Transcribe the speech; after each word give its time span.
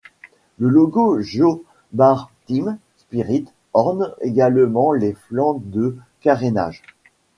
Le 0.57 0.67
logo 0.67 1.21
Joe 1.21 1.59
Bar 1.93 2.31
Team 2.47 2.79
Spirit 2.97 3.45
orne 3.73 4.15
également 4.21 4.93
les 4.93 5.13
flancs 5.13 5.61
de 5.65 5.95
carénage. 6.21 6.81